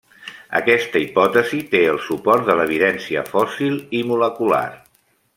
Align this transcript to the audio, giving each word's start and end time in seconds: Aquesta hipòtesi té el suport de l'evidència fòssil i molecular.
Aquesta 0.59 1.01
hipòtesi 1.01 1.59
té 1.73 1.81
el 1.89 1.99
suport 2.05 2.47
de 2.47 2.55
l'evidència 2.59 3.23
fòssil 3.35 3.77
i 3.99 4.05
molecular. 4.13 4.63